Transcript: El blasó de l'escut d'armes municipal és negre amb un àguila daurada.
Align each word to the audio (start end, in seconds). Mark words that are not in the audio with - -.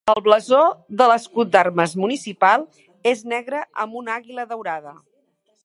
El 0.11 0.19
blasó 0.27 0.61
de 1.01 1.05
l'escut 1.11 1.51
d'armes 1.55 1.93
municipal 2.03 2.65
és 3.13 3.21
negre 3.35 3.61
amb 3.85 4.01
un 4.01 4.11
àguila 4.15 4.47
daurada. 4.55 4.95